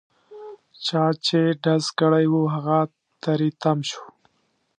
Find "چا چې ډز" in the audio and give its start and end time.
0.85-1.85